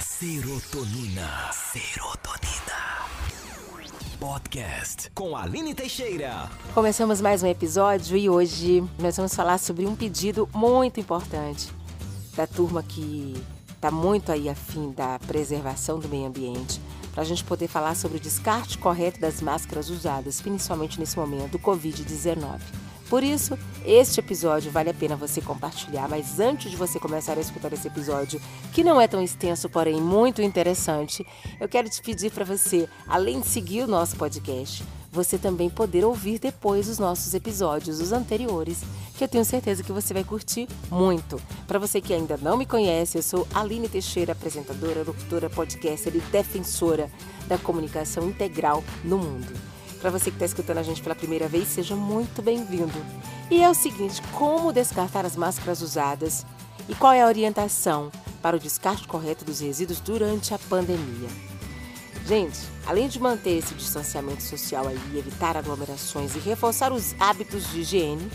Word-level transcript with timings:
Serotonina. 0.00 1.50
Serotonina. 1.52 3.08
Podcast 4.20 5.10
com 5.10 5.36
Aline 5.36 5.74
Teixeira. 5.74 6.48
Começamos 6.72 7.20
mais 7.20 7.42
um 7.42 7.46
episódio 7.48 8.16
e 8.16 8.30
hoje 8.30 8.84
nós 8.98 9.16
vamos 9.16 9.34
falar 9.34 9.58
sobre 9.58 9.86
um 9.86 9.96
pedido 9.96 10.48
muito 10.54 11.00
importante 11.00 11.68
da 12.36 12.46
turma 12.46 12.82
que 12.82 13.34
está 13.74 13.90
muito 13.90 14.30
aí 14.30 14.48
afim 14.48 14.92
da 14.92 15.18
preservação 15.20 15.98
do 15.98 16.08
meio 16.08 16.26
ambiente, 16.26 16.80
para 17.12 17.22
a 17.22 17.26
gente 17.26 17.42
poder 17.42 17.66
falar 17.66 17.96
sobre 17.96 18.18
o 18.18 18.20
descarte 18.20 18.78
correto 18.78 19.18
das 19.20 19.40
máscaras 19.40 19.90
usadas, 19.90 20.40
principalmente 20.40 21.00
nesse 21.00 21.18
momento 21.18 21.52
do 21.52 21.58
Covid-19. 21.58 22.60
Por 23.08 23.24
isso, 23.24 23.58
este 23.86 24.20
episódio 24.20 24.70
vale 24.70 24.90
a 24.90 24.94
pena 24.94 25.16
você 25.16 25.40
compartilhar, 25.40 26.06
mas 26.08 26.38
antes 26.38 26.70
de 26.70 26.76
você 26.76 27.00
começar 27.00 27.38
a 27.38 27.40
escutar 27.40 27.72
esse 27.72 27.88
episódio, 27.88 28.38
que 28.72 28.84
não 28.84 29.00
é 29.00 29.08
tão 29.08 29.22
extenso, 29.22 29.70
porém 29.70 29.98
muito 29.98 30.42
interessante, 30.42 31.26
eu 31.58 31.66
quero 31.66 31.88
te 31.88 32.02
pedir 32.02 32.30
para 32.30 32.44
você, 32.44 32.86
além 33.06 33.40
de 33.40 33.46
seguir 33.46 33.84
o 33.84 33.86
nosso 33.86 34.14
podcast, 34.16 34.84
você 35.10 35.38
também 35.38 35.70
poder 35.70 36.04
ouvir 36.04 36.38
depois 36.38 36.86
os 36.86 36.98
nossos 36.98 37.32
episódios, 37.32 37.98
os 37.98 38.12
anteriores, 38.12 38.82
que 39.16 39.24
eu 39.24 39.28
tenho 39.28 39.44
certeza 39.44 39.82
que 39.82 39.90
você 39.90 40.12
vai 40.12 40.22
curtir 40.22 40.68
muito. 40.90 41.40
Para 41.66 41.78
você 41.78 42.02
que 42.02 42.12
ainda 42.12 42.36
não 42.36 42.58
me 42.58 42.66
conhece, 42.66 43.16
eu 43.16 43.22
sou 43.22 43.48
Aline 43.54 43.88
Teixeira, 43.88 44.32
apresentadora, 44.32 45.02
locutora, 45.02 45.48
podcaster 45.48 46.14
e 46.14 46.20
defensora 46.20 47.10
da 47.46 47.56
comunicação 47.56 48.28
integral 48.28 48.84
no 49.02 49.16
mundo. 49.16 49.77
Para 50.00 50.10
você 50.10 50.30
que 50.30 50.36
está 50.36 50.46
escutando 50.46 50.78
a 50.78 50.82
gente 50.82 51.02
pela 51.02 51.14
primeira 51.14 51.48
vez, 51.48 51.68
seja 51.68 51.96
muito 51.96 52.40
bem-vindo. 52.40 52.92
E 53.50 53.62
é 53.62 53.68
o 53.68 53.74
seguinte: 53.74 54.22
como 54.32 54.72
descartar 54.72 55.26
as 55.26 55.34
máscaras 55.34 55.82
usadas 55.82 56.46
e 56.88 56.94
qual 56.94 57.12
é 57.12 57.22
a 57.22 57.26
orientação 57.26 58.10
para 58.40 58.56
o 58.56 58.60
descarte 58.60 59.08
correto 59.08 59.44
dos 59.44 59.60
resíduos 59.60 60.00
durante 60.00 60.54
a 60.54 60.58
pandemia? 60.58 61.28
Gente, 62.26 62.58
além 62.86 63.08
de 63.08 63.18
manter 63.18 63.58
esse 63.58 63.74
distanciamento 63.74 64.42
social 64.42 64.86
aí, 64.86 65.00
evitar 65.16 65.56
aglomerações 65.56 66.36
e 66.36 66.38
reforçar 66.38 66.92
os 66.92 67.14
hábitos 67.18 67.68
de 67.70 67.80
higiene, 67.80 68.30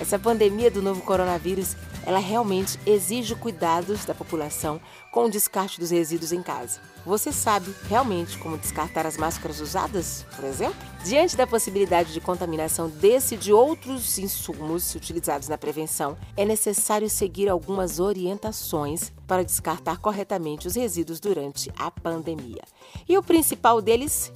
essa 0.00 0.18
pandemia 0.18 0.70
do 0.70 0.82
novo 0.82 1.00
coronavírus, 1.02 1.76
ela 2.04 2.18
realmente 2.18 2.78
exige 2.86 3.34
cuidados 3.34 4.04
da 4.04 4.14
população 4.14 4.80
com 5.10 5.24
o 5.24 5.30
descarte 5.30 5.78
dos 5.78 5.90
resíduos 5.90 6.32
em 6.32 6.42
casa. 6.42 6.80
Você 7.04 7.32
sabe 7.32 7.74
realmente 7.88 8.38
como 8.38 8.56
descartar 8.56 9.06
as 9.06 9.16
máscaras 9.16 9.60
usadas, 9.60 10.24
por 10.36 10.44
exemplo? 10.44 10.76
Diante 11.04 11.36
da 11.36 11.46
possibilidade 11.46 12.12
de 12.12 12.20
contaminação 12.20 12.88
desse 12.88 13.34
e 13.34 13.38
de 13.38 13.52
outros 13.52 14.18
insumos 14.18 14.94
utilizados 14.94 15.48
na 15.48 15.58
prevenção, 15.58 16.16
é 16.36 16.44
necessário 16.44 17.10
seguir 17.10 17.48
algumas 17.48 17.98
orientações 17.98 19.12
para 19.26 19.44
descartar 19.44 19.98
corretamente 19.98 20.66
os 20.66 20.76
resíduos 20.76 21.18
durante 21.18 21.72
a 21.76 21.90
pandemia. 21.90 22.62
E 23.08 23.18
o 23.18 23.22
principal 23.22 23.82
deles 23.82 24.32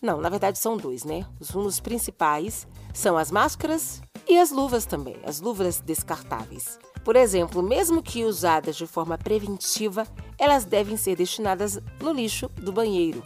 não, 0.00 0.20
na 0.20 0.28
verdade 0.28 0.58
são 0.58 0.76
dois, 0.76 1.04
né? 1.04 1.26
Os 1.40 1.50
rumos 1.50 1.80
principais 1.80 2.66
são 2.92 3.16
as 3.16 3.30
máscaras 3.30 4.02
e 4.28 4.38
as 4.38 4.50
luvas 4.50 4.86
também, 4.86 5.16
as 5.24 5.40
luvas 5.40 5.80
descartáveis. 5.80 6.78
Por 7.06 7.14
exemplo, 7.14 7.62
mesmo 7.62 8.02
que 8.02 8.24
usadas 8.24 8.74
de 8.74 8.84
forma 8.84 9.16
preventiva, 9.16 10.04
elas 10.36 10.64
devem 10.64 10.96
ser 10.96 11.14
destinadas 11.14 11.78
no 12.00 12.12
lixo 12.12 12.48
do 12.56 12.72
banheiro, 12.72 13.22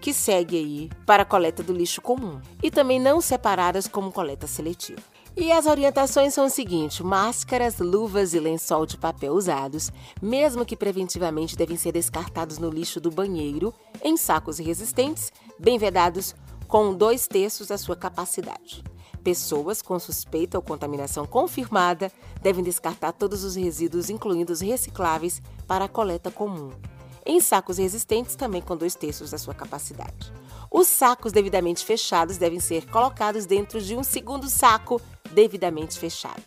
que 0.00 0.12
segue 0.12 0.56
aí 0.56 0.90
para 1.06 1.22
a 1.22 1.24
coleta 1.24 1.62
do 1.62 1.72
lixo 1.72 2.02
comum, 2.02 2.40
e 2.60 2.72
também 2.72 2.98
não 2.98 3.20
separadas 3.20 3.86
como 3.86 4.10
coleta 4.10 4.48
seletiva. 4.48 5.00
E 5.36 5.52
as 5.52 5.66
orientações 5.66 6.34
são 6.34 6.46
o 6.46 6.50
seguinte: 6.50 7.04
máscaras, 7.04 7.78
luvas 7.78 8.34
e 8.34 8.40
lençol 8.40 8.84
de 8.84 8.96
papel 8.96 9.32
usados, 9.32 9.92
mesmo 10.20 10.66
que 10.66 10.76
preventivamente, 10.76 11.56
devem 11.56 11.76
ser 11.76 11.92
descartados 11.92 12.58
no 12.58 12.68
lixo 12.68 13.00
do 13.00 13.12
banheiro 13.12 13.72
em 14.02 14.16
sacos 14.16 14.58
resistentes, 14.58 15.30
bem 15.56 15.78
vedados, 15.78 16.34
com 16.66 16.92
dois 16.92 17.28
terços 17.28 17.68
da 17.68 17.78
sua 17.78 17.94
capacidade. 17.94 18.82
Pessoas 19.22 19.82
com 19.82 19.98
suspeita 19.98 20.56
ou 20.56 20.62
contaminação 20.62 21.26
confirmada 21.26 22.10
devem 22.40 22.64
descartar 22.64 23.12
todos 23.12 23.44
os 23.44 23.54
resíduos, 23.54 24.08
incluindo 24.08 24.52
os 24.52 24.60
recicláveis, 24.60 25.42
para 25.66 25.84
a 25.84 25.88
coleta 25.88 26.30
comum. 26.30 26.70
Em 27.24 27.38
sacos 27.38 27.76
resistentes, 27.76 28.34
também 28.34 28.62
com 28.62 28.74
dois 28.74 28.94
terços 28.94 29.30
da 29.30 29.38
sua 29.38 29.54
capacidade. 29.54 30.32
Os 30.70 30.86
sacos 30.86 31.32
devidamente 31.32 31.84
fechados 31.84 32.38
devem 32.38 32.60
ser 32.60 32.88
colocados 32.90 33.44
dentro 33.44 33.78
de 33.80 33.94
um 33.94 34.02
segundo 34.02 34.48
saco 34.48 35.00
devidamente 35.32 35.98
fechado. 35.98 36.42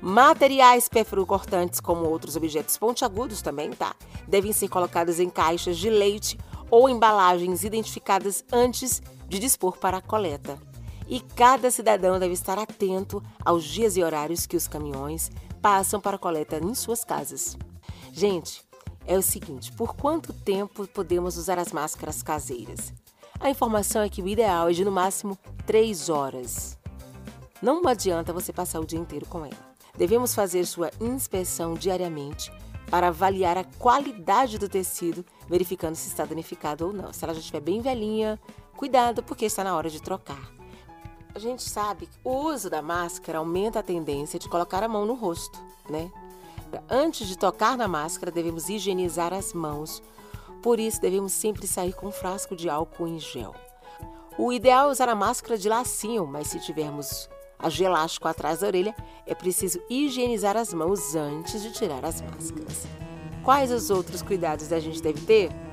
Materiais 0.00 0.88
perfuro-cortantes, 0.88 1.80
como 1.80 2.08
outros 2.08 2.36
objetos 2.36 2.78
pontiagudos 2.78 3.42
também, 3.42 3.70
tá? 3.70 3.96
Devem 4.28 4.52
ser 4.52 4.68
colocados 4.68 5.18
em 5.18 5.28
caixas 5.28 5.76
de 5.76 5.90
leite 5.90 6.38
ou 6.70 6.88
embalagens 6.88 7.64
identificadas 7.64 8.44
antes 8.52 9.02
de 9.28 9.38
dispor 9.40 9.76
para 9.78 9.96
a 9.98 10.02
coleta 10.02 10.56
e 11.08 11.20
cada 11.20 11.70
cidadão 11.70 12.18
deve 12.18 12.34
estar 12.34 12.58
atento 12.58 13.22
aos 13.44 13.64
dias 13.64 13.96
e 13.96 14.02
horários 14.02 14.46
que 14.46 14.56
os 14.56 14.66
caminhões 14.66 15.30
passam 15.62 16.00
para 16.00 16.18
coleta 16.18 16.58
em 16.58 16.74
suas 16.74 17.04
casas. 17.04 17.56
Gente, 18.12 18.64
é 19.06 19.16
o 19.16 19.22
seguinte: 19.22 19.72
por 19.72 19.94
quanto 19.94 20.32
tempo 20.32 20.86
podemos 20.88 21.36
usar 21.36 21.58
as 21.58 21.72
máscaras 21.72 22.22
caseiras? 22.22 22.92
A 23.38 23.50
informação 23.50 24.02
é 24.02 24.08
que 24.08 24.22
o 24.22 24.28
ideal 24.28 24.68
é 24.68 24.72
de 24.72 24.84
no 24.84 24.90
máximo 24.90 25.38
3 25.66 26.08
horas. 26.08 26.78
Não 27.62 27.86
adianta 27.86 28.32
você 28.32 28.52
passar 28.52 28.80
o 28.80 28.86
dia 28.86 28.98
inteiro 28.98 29.26
com 29.26 29.44
ela. 29.44 29.76
Devemos 29.96 30.34
fazer 30.34 30.64
sua 30.66 30.90
inspeção 31.00 31.74
diariamente 31.74 32.52
para 32.90 33.08
avaliar 33.08 33.56
a 33.58 33.64
qualidade 33.78 34.58
do 34.58 34.68
tecido, 34.68 35.24
verificando 35.48 35.94
se 35.94 36.08
está 36.08 36.24
danificado 36.24 36.86
ou 36.86 36.92
não. 36.92 37.12
Se 37.12 37.24
ela 37.24 37.34
já 37.34 37.40
estiver 37.40 37.60
bem 37.60 37.80
velhinha, 37.80 38.38
cuidado 38.76 39.22
porque 39.22 39.44
está 39.44 39.64
na 39.64 39.74
hora 39.74 39.90
de 39.90 40.00
trocar. 40.00 40.55
A 41.36 41.38
gente 41.38 41.62
sabe 41.62 42.06
que 42.06 42.18
o 42.24 42.30
uso 42.30 42.70
da 42.70 42.80
máscara 42.80 43.36
aumenta 43.36 43.80
a 43.80 43.82
tendência 43.82 44.38
de 44.38 44.48
colocar 44.48 44.82
a 44.82 44.88
mão 44.88 45.04
no 45.04 45.12
rosto, 45.12 45.62
né? 45.86 46.10
Antes 46.88 47.28
de 47.28 47.36
tocar 47.36 47.76
na 47.76 47.86
máscara, 47.86 48.32
devemos 48.32 48.70
higienizar 48.70 49.34
as 49.34 49.52
mãos. 49.52 50.02
Por 50.62 50.80
isso, 50.80 50.98
devemos 50.98 51.32
sempre 51.32 51.66
sair 51.66 51.92
com 51.92 52.06
um 52.06 52.10
frasco 52.10 52.56
de 52.56 52.70
álcool 52.70 53.06
em 53.06 53.18
gel. 53.18 53.54
O 54.38 54.50
ideal 54.50 54.88
é 54.88 54.92
usar 54.92 55.10
a 55.10 55.14
máscara 55.14 55.58
de 55.58 55.68
lacinho, 55.68 56.26
mas 56.26 56.46
se 56.46 56.58
tivermos 56.58 57.28
a 57.58 57.68
gelástico 57.68 58.26
atrás 58.26 58.60
da 58.60 58.68
orelha, 58.68 58.96
é 59.26 59.34
preciso 59.34 59.78
higienizar 59.90 60.56
as 60.56 60.72
mãos 60.72 61.14
antes 61.14 61.60
de 61.60 61.70
tirar 61.70 62.02
as 62.02 62.22
máscaras. 62.22 62.86
Quais 63.44 63.70
os 63.70 63.90
outros 63.90 64.22
cuidados 64.22 64.72
a 64.72 64.80
gente 64.80 65.02
deve 65.02 65.20
ter? 65.20 65.65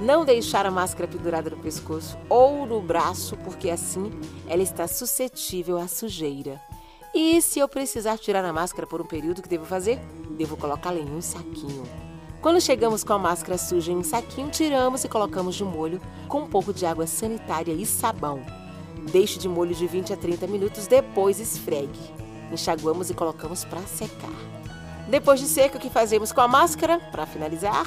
Não 0.00 0.26
deixar 0.26 0.66
a 0.66 0.70
máscara 0.70 1.08
pendurada 1.08 1.48
no 1.48 1.56
pescoço 1.56 2.18
ou 2.28 2.66
no 2.66 2.82
braço, 2.82 3.34
porque 3.38 3.70
assim 3.70 4.10
ela 4.46 4.62
está 4.62 4.86
suscetível 4.86 5.78
à 5.78 5.88
sujeira. 5.88 6.60
E 7.14 7.40
se 7.40 7.60
eu 7.60 7.66
precisar 7.66 8.18
tirar 8.18 8.44
a 8.44 8.52
máscara 8.52 8.86
por 8.86 9.00
um 9.00 9.06
período, 9.06 9.38
o 9.38 9.42
que 9.42 9.48
devo 9.48 9.64
fazer? 9.64 9.98
Devo 10.36 10.54
colocá-la 10.54 10.98
em 10.98 11.10
um 11.10 11.22
saquinho. 11.22 11.84
Quando 12.42 12.60
chegamos 12.60 13.02
com 13.02 13.14
a 13.14 13.18
máscara 13.18 13.56
suja 13.56 13.90
em 13.90 13.96
um 13.96 14.04
saquinho, 14.04 14.50
tiramos 14.50 15.02
e 15.02 15.08
colocamos 15.08 15.54
de 15.54 15.64
molho 15.64 15.98
com 16.28 16.42
um 16.42 16.46
pouco 16.46 16.74
de 16.74 16.84
água 16.84 17.06
sanitária 17.06 17.72
e 17.72 17.86
sabão. 17.86 18.42
Deixe 19.10 19.38
de 19.38 19.48
molho 19.48 19.74
de 19.74 19.86
20 19.86 20.12
a 20.12 20.16
30 20.16 20.46
minutos, 20.46 20.86
depois 20.86 21.40
esfregue. 21.40 21.98
Enxaguamos 22.52 23.08
e 23.08 23.14
colocamos 23.14 23.64
para 23.64 23.80
secar. 23.82 24.30
Depois 25.08 25.40
de 25.40 25.46
seca, 25.46 25.78
o 25.78 25.80
que 25.80 25.88
fazemos 25.88 26.32
com 26.32 26.42
a 26.42 26.48
máscara? 26.48 26.98
Para 26.98 27.24
finalizar, 27.24 27.86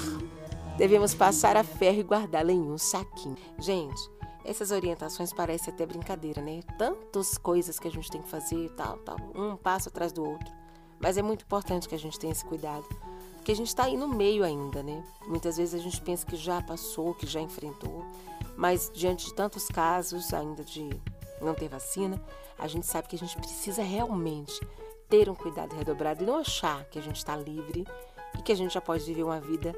devemos 0.79 1.13
passar 1.13 1.57
a 1.57 1.63
ferro 1.63 1.99
e 1.99 2.03
guardá-la 2.03 2.53
em 2.53 2.61
um 2.61 2.77
saquinho. 2.77 3.35
Gente, 3.59 4.09
essas 4.45 4.71
orientações 4.71 5.33
parecem 5.33 5.73
até 5.73 5.85
brincadeira, 5.85 6.41
né? 6.41 6.61
Tantas 6.77 7.37
coisas 7.37 7.77
que 7.77 7.89
a 7.89 7.91
gente 7.91 8.09
tem 8.09 8.21
que 8.21 8.29
fazer, 8.29 8.69
tal, 8.77 8.97
tal, 8.99 9.17
um 9.35 9.57
passo 9.57 9.89
atrás 9.89 10.13
do 10.13 10.23
outro. 10.23 10.49
Mas 10.97 11.17
é 11.17 11.21
muito 11.21 11.43
importante 11.43 11.87
que 11.89 11.95
a 11.95 11.99
gente 11.99 12.17
tenha 12.17 12.31
esse 12.31 12.45
cuidado, 12.45 12.85
porque 13.33 13.51
a 13.51 13.55
gente 13.55 13.67
está 13.67 13.83
aí 13.83 13.97
no 13.97 14.07
meio 14.07 14.41
ainda, 14.41 14.81
né? 14.81 15.03
Muitas 15.27 15.57
vezes 15.57 15.77
a 15.77 15.83
gente 15.83 15.99
pensa 15.99 16.25
que 16.25 16.37
já 16.37 16.61
passou, 16.61 17.13
que 17.13 17.27
já 17.27 17.41
enfrentou, 17.41 18.05
mas 18.55 18.89
diante 18.93 19.25
de 19.25 19.33
tantos 19.33 19.67
casos 19.67 20.33
ainda 20.33 20.63
de 20.63 20.89
não 21.41 21.53
ter 21.53 21.67
vacina, 21.67 22.23
a 22.57 22.69
gente 22.69 22.85
sabe 22.85 23.09
que 23.09 23.17
a 23.17 23.19
gente 23.19 23.35
precisa 23.35 23.83
realmente 23.83 24.65
ter 25.09 25.29
um 25.29 25.35
cuidado 25.35 25.75
redobrado 25.75 26.23
e 26.23 26.25
não 26.25 26.37
achar 26.37 26.85
que 26.85 26.97
a 26.97 27.01
gente 27.01 27.17
está 27.17 27.35
livre 27.35 27.85
e 28.37 28.41
que 28.41 28.53
a 28.53 28.55
gente 28.55 28.73
já 28.73 28.79
pode 28.79 29.03
viver 29.03 29.23
uma 29.23 29.41
vida 29.41 29.75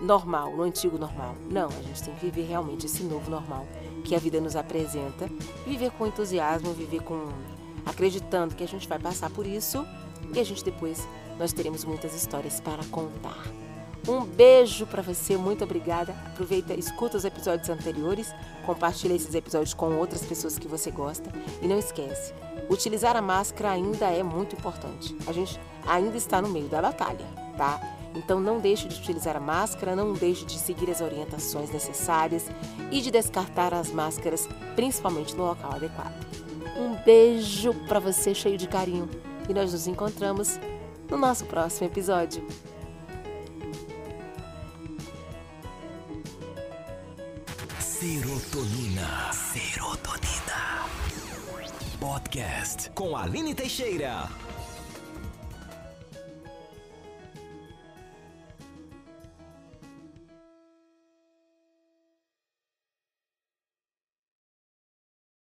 normal, 0.00 0.56
no 0.56 0.62
antigo 0.62 0.98
normal. 0.98 1.34
Não, 1.50 1.68
a 1.68 1.82
gente 1.82 2.02
tem 2.02 2.14
que 2.14 2.26
viver 2.26 2.48
realmente 2.48 2.86
esse 2.86 3.02
novo 3.02 3.30
normal 3.30 3.66
que 4.04 4.14
a 4.14 4.18
vida 4.18 4.40
nos 4.40 4.56
apresenta. 4.56 5.28
Viver 5.66 5.90
com 5.92 6.06
entusiasmo, 6.06 6.72
viver 6.72 7.02
com 7.02 7.28
acreditando 7.86 8.54
que 8.54 8.64
a 8.64 8.68
gente 8.68 8.88
vai 8.88 8.98
passar 8.98 9.30
por 9.30 9.46
isso 9.46 9.86
e 10.34 10.40
a 10.40 10.44
gente 10.44 10.64
depois 10.64 11.06
nós 11.38 11.52
teremos 11.52 11.84
muitas 11.84 12.14
histórias 12.14 12.60
para 12.60 12.84
contar. 12.86 13.44
Um 14.06 14.22
beijo 14.22 14.86
para 14.86 15.02
você, 15.02 15.36
muito 15.36 15.64
obrigada. 15.64 16.12
Aproveita, 16.26 16.74
escuta 16.74 17.16
os 17.16 17.24
episódios 17.24 17.70
anteriores, 17.70 18.34
compartilha 18.66 19.14
esses 19.14 19.34
episódios 19.34 19.72
com 19.72 19.96
outras 19.96 20.22
pessoas 20.22 20.58
que 20.58 20.68
você 20.68 20.90
gosta 20.90 21.30
e 21.62 21.66
não 21.66 21.78
esquece, 21.78 22.34
utilizar 22.68 23.16
a 23.16 23.22
máscara 23.22 23.70
ainda 23.70 24.10
é 24.10 24.22
muito 24.22 24.54
importante. 24.54 25.16
A 25.26 25.32
gente 25.32 25.58
ainda 25.86 26.16
está 26.18 26.42
no 26.42 26.48
meio 26.48 26.68
da 26.68 26.82
batalha, 26.82 27.26
tá? 27.56 27.93
Então 28.14 28.40
não 28.40 28.58
deixe 28.58 28.86
de 28.86 28.98
utilizar 28.98 29.36
a 29.36 29.40
máscara, 29.40 29.96
não 29.96 30.12
deixe 30.12 30.44
de 30.44 30.58
seguir 30.58 30.90
as 30.90 31.00
orientações 31.00 31.70
necessárias 31.70 32.46
e 32.90 33.00
de 33.00 33.10
descartar 33.10 33.74
as 33.74 33.90
máscaras, 33.90 34.48
principalmente 34.76 35.34
no 35.34 35.44
local 35.44 35.72
adequado. 35.72 36.14
Um 36.76 36.94
beijo 37.04 37.74
para 37.86 37.98
você 37.98 38.34
cheio 38.34 38.56
de 38.56 38.68
carinho 38.68 39.08
e 39.48 39.54
nós 39.54 39.72
nos 39.72 39.86
encontramos 39.86 40.58
no 41.10 41.16
nosso 41.16 41.44
próximo 41.44 41.86
episódio. 41.86 42.46
Serotonina. 47.78 49.32
Serotonina. 49.32 50.84
Podcast 51.98 52.90
com 52.90 53.16
Aline 53.16 53.54
Teixeira. 53.54 54.43